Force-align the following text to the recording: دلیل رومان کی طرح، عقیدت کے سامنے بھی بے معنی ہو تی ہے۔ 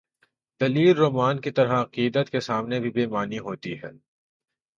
دلیل 0.61 0.97
رومان 0.97 1.39
کی 1.39 1.51
طرح، 1.51 1.81
عقیدت 1.81 2.29
کے 2.29 2.39
سامنے 2.39 2.79
بھی 2.79 2.89
بے 2.89 3.07
معنی 3.07 3.39
ہو 3.39 3.55
تی 3.55 3.73
ہے۔ 3.73 3.91